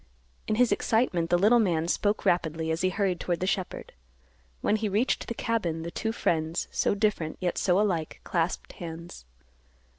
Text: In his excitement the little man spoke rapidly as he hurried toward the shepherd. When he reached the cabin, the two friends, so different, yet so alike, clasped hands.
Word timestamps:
In 0.47 0.55
his 0.55 0.71
excitement 0.71 1.29
the 1.29 1.37
little 1.37 1.59
man 1.59 1.87
spoke 1.87 2.25
rapidly 2.25 2.71
as 2.71 2.81
he 2.81 2.89
hurried 2.89 3.19
toward 3.19 3.39
the 3.39 3.45
shepherd. 3.45 3.93
When 4.61 4.77
he 4.77 4.89
reached 4.89 5.27
the 5.27 5.35
cabin, 5.35 5.83
the 5.83 5.91
two 5.91 6.11
friends, 6.11 6.67
so 6.71 6.95
different, 6.95 7.37
yet 7.39 7.59
so 7.59 7.79
alike, 7.79 8.19
clasped 8.23 8.71
hands. 8.73 9.25